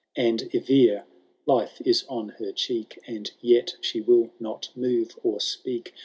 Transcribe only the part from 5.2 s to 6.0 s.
or speak.